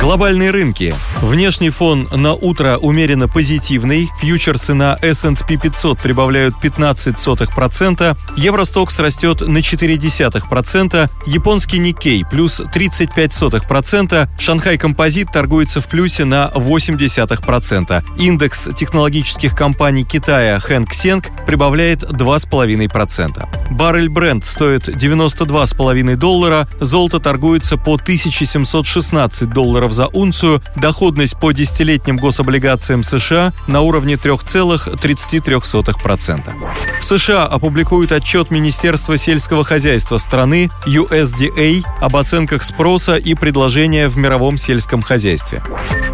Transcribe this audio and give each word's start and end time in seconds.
Глобальные 0.00 0.50
рынки. 0.50 0.94
Внешний 1.20 1.68
фон 1.68 2.08
на 2.10 2.32
утро 2.32 2.78
умеренно 2.78 3.28
позитивный. 3.28 4.08
Фьючерсы 4.18 4.72
на 4.72 4.96
S&P 5.02 5.58
500 5.58 5.98
прибавляют 5.98 6.54
15%, 6.62 8.16
Евростокс 8.38 8.98
растет 8.98 9.42
на 9.42 9.58
0,4%, 9.58 11.10
японский 11.26 11.78
Никей 11.78 12.24
плюс 12.24 12.60
35%, 12.60 14.28
Шанхай 14.38 14.78
Композит 14.78 15.32
торгуется 15.32 15.82
в 15.82 15.86
плюсе 15.86 16.24
на 16.24 16.50
0,8%. 16.54 18.02
Индекс 18.18 18.70
технологических 18.74 19.54
компаний 19.54 20.04
Китая 20.04 20.58
Хэнк 20.60 20.94
Сенг 20.94 21.26
прибавляет 21.44 22.04
2,5%. 22.04 23.70
Баррель 23.70 24.08
Бренд 24.08 24.46
стоит 24.46 24.88
92,5 24.88 26.16
доллара, 26.16 26.66
золото 26.80 27.20
торгуется 27.20 27.76
по 27.76 27.96
1716 27.96 29.50
долларов 29.50 29.89
долларов 29.90 29.92
за 29.92 30.06
унцию, 30.06 30.62
доходность 30.76 31.36
по 31.38 31.52
десятилетним 31.52 32.16
гособлигациям 32.16 33.02
США 33.02 33.52
на 33.66 33.82
уровне 33.82 34.14
3,33%. 34.14 36.52
В 36.98 37.04
США 37.04 37.44
опубликуют 37.44 38.12
отчет 38.12 38.50
Министерства 38.50 39.16
сельского 39.16 39.64
хозяйства 39.64 40.18
страны 40.18 40.70
USDA 40.86 41.82
об 42.00 42.16
оценках 42.16 42.62
спроса 42.62 43.16
и 43.16 43.34
предложения 43.34 44.08
в 44.08 44.16
мировом 44.16 44.56
сельском 44.56 45.02
хозяйстве. 45.02 45.60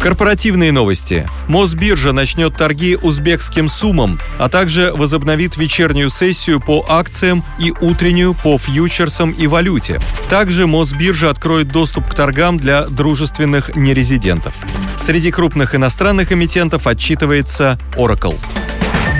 Корпоративные 0.00 0.70
новости. 0.70 1.28
Мосбиржа 1.48 2.12
начнет 2.12 2.54
торги 2.54 2.96
узбекским 3.00 3.68
суммам, 3.68 4.20
а 4.38 4.50
также 4.50 4.92
возобновит 4.92 5.56
вечернюю 5.56 6.10
сессию 6.10 6.60
по 6.60 6.84
акциям 6.88 7.42
и 7.58 7.72
утреннюю 7.80 8.34
по 8.34 8.58
фьючерсам 8.58 9.30
и 9.30 9.46
валюте. 9.46 9.98
Также 10.28 10.66
Мосбиржа 10.66 11.30
откроет 11.30 11.68
доступ 11.68 12.10
к 12.10 12.14
торгам 12.14 12.58
для 12.58 12.84
дружественных 12.84 13.63
нерезидентов. 13.74 14.54
Среди 14.96 15.30
крупных 15.30 15.74
иностранных 15.74 16.32
эмитентов 16.32 16.86
отчитывается 16.86 17.78
Oracle. 17.96 18.38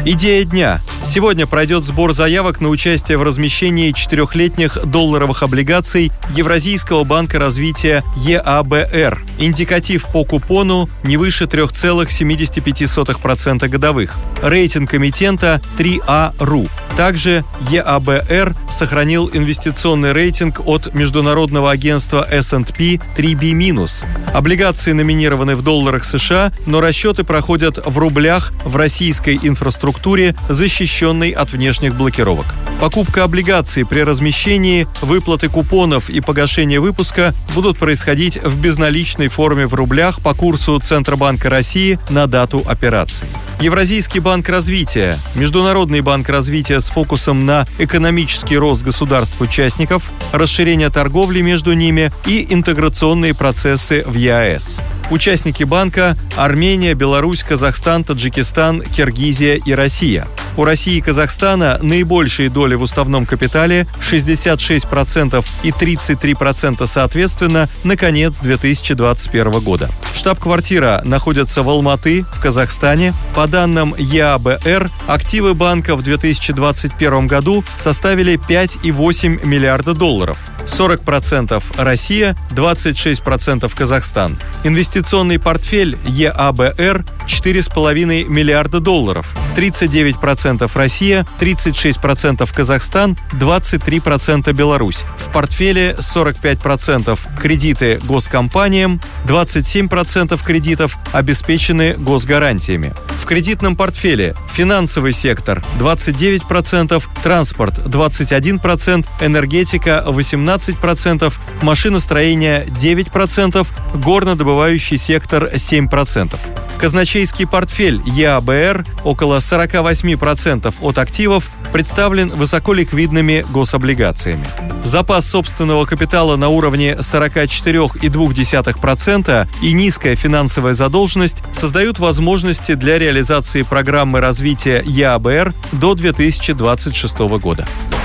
Идея 0.07 0.45
дня. 0.45 0.81
Сегодня 1.07 1.47
пройдет 1.47 1.83
сбор 1.85 2.13
заявок 2.13 2.61
на 2.61 2.69
участие 2.69 3.17
в 3.17 3.23
размещении 3.23 3.91
четырехлетних 3.93 4.77
долларовых 4.85 5.43
облигаций 5.43 6.13
Евразийского 6.37 7.05
банка 7.05 7.39
развития 7.39 8.03
ЕАБР. 8.17 9.25
Индикатив 9.39 10.05
по 10.13 10.27
купону 10.27 10.91
не 11.05 11.17
выше 11.17 11.45
3,75% 11.45 13.67
годовых. 13.69 14.15
Рейтинг 14.43 14.95
эмитента 14.95 15.63
3А.ру. 15.79 16.69
Также 16.97 17.45
ЕАБР 17.71 18.55
сохранил 18.71 19.29
инвестиционный 19.33 20.13
рейтинг 20.13 20.61
от 20.65 20.95
международного 20.95 21.73
агентства 21.73 22.27
S&P 22.31 23.01
3B-. 23.17 24.07
Облигации 24.33 24.93
номинированы 24.93 25.57
в 25.57 25.63
долларах 25.63 26.05
США, 26.05 26.53
но 26.67 26.81
расчеты 26.81 27.25
проходят 27.25 27.85
в 27.85 27.99
рублях 27.99 28.53
в 28.65 28.77
российской 28.77 29.39
инфраструктуре, 29.43 30.37
защищенной 30.49 31.31
от 31.31 31.53
внешних 31.53 31.97
блокировок. 31.97 32.47
Покупка 32.81 33.25
облигаций 33.25 33.85
при 33.85 34.01
размещении, 34.01 34.87
выплаты 35.01 35.49
купонов 35.49 36.11
и 36.11 36.21
погашение 36.21 36.79
выпуска 36.79 37.35
будут 37.55 37.79
происходить 37.79 38.41
в 38.43 38.61
безналичной 38.61 39.29
форме 39.29 39.67
в 39.67 39.75
рублях 39.75 40.21
по 40.21 40.35
курсу 40.35 40.79
Центробанка 40.79 41.51
России 41.51 41.99
на 42.11 42.27
дату 42.27 42.65
операции. 42.69 43.27
Евразийский 43.65 44.19
банк 44.19 44.51
развития, 44.51 45.19
Международный 45.35 46.03
банк 46.03 46.29
развития 46.29 46.83
с 46.83 46.91
фокусом 46.91 47.47
на 47.47 47.65
экономический 47.79 48.59
рост 48.59 48.83
государств-участников, 48.83 50.11
расширение 50.33 50.91
торговли 50.91 51.41
между 51.41 51.73
ними 51.73 52.13
и 52.27 52.47
интеграционные 52.51 53.35
процессы 53.35 54.03
в 54.07 54.17
ЕАЭС. 54.17 54.81
Участники 55.11 55.65
банка– 55.65 56.15
Армения, 56.37 56.93
Беларусь, 56.93 57.43
Казахстан, 57.43 58.05
Таджикистан, 58.05 58.83
Киргизия 58.83 59.59
и 59.65 59.73
Россия. 59.73 60.29
У 60.57 60.65
России 60.65 60.97
и 60.97 61.01
Казахстана 61.01 61.79
наибольшие 61.83 62.49
доли 62.49 62.75
в 62.75 62.83
уставном 62.83 63.27
капитале 63.27 63.87
66% 64.01 65.45
и 65.65 65.71
33% 65.71 66.87
соответственно 66.87 67.69
на 67.83 67.97
конец 67.97 68.39
2021 68.41 69.61
года. 69.61 69.91
Штаб-квартира 70.15 71.03
находится 71.05 71.63
в 71.63 71.69
Алматы, 71.69 72.25
в 72.33 72.41
Казахстане. 72.41 73.13
По 73.35 73.49
данным 73.49 73.95
ЕАБР, 73.99 74.91
активы 75.09 75.55
банка 75.55 75.97
в 75.97 76.03
2021 76.03 77.27
году 77.27 77.65
составили 77.77 78.39
5,8 78.39 79.45
миллиарда 79.45 79.93
долларов. 79.93 80.39
40% 80.67 81.63
Россия, 81.77 82.37
26% 82.51 83.71
Казахстан. 83.75 84.39
Инвестиционный 84.63 85.39
портфель 85.39 85.99
ЕАБР 86.07 87.05
4,5 87.27 88.29
миллиарда 88.29 88.81
долларов. 88.81 89.35
39% 89.57 90.71
Россия, 90.75 91.25
36% 91.39 92.49
Казахстан, 92.53 93.17
23% 93.33 94.53
Беларусь. 94.53 95.05
В 95.17 95.31
портфеле 95.33 95.95
45% 95.99 97.19
кредиты 97.41 97.99
госкомпаниям, 98.05 99.01
27% 99.27 100.41
кредитов 100.45 100.97
обеспечены 101.13 101.95
госгарантиями. 101.95 102.93
В 103.25 103.27
кредитном 103.27 103.75
портфеле 103.75 104.35
финансовый 104.53 105.13
сектор 105.13 105.63
29%, 105.79 107.03
транспорт 107.23 107.79
21%, 107.79 109.07
энергетика 109.23 110.05
18%, 110.07 111.33
машиностроение 111.63 112.67
9%, 112.67 113.67
горнодобывающий 113.95 114.99
сектор 114.99 115.45
7%. 115.45 116.37
Казначейский 116.79 117.47
портфель 117.47 118.03
ЕАБР 118.05 118.85
около 119.05 119.39
48% 119.39 120.75
от 120.81 120.99
активов 120.99 121.51
представлен 121.73 122.29
высоколиквидными 122.29 123.45
гособлигациями. 123.51 124.45
Запас 124.85 125.29
собственного 125.29 125.87
капитала 125.87 126.37
на 126.37 126.47
уровне 126.49 126.93
44,2% 126.93 129.49
и 129.63 129.73
низкая 129.73 130.15
финансовая 130.15 130.75
задолженность 130.75 131.43
создают 131.53 131.99
возможности 131.99 132.75
для 132.75 132.99
реализации 132.99 133.63
программы 133.63 134.21
развития 134.21 134.83
ЕАБР 134.85 135.55
до 135.73 135.95
2026 135.95 137.19
года. 137.41 137.67